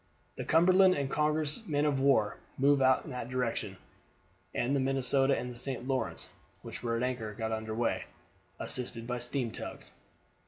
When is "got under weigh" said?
7.35-8.05